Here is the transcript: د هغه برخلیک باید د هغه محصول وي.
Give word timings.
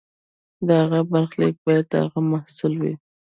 د 0.67 0.69
هغه 0.81 0.99
برخلیک 1.11 1.55
باید 1.65 1.85
د 1.89 1.93
هغه 2.03 2.19
محصول 2.31 2.73
وي. 2.81 2.93